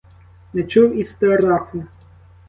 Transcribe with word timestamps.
Не 0.53 0.63
чув 0.63 0.95
і 0.97 1.03
страху. 1.03 1.83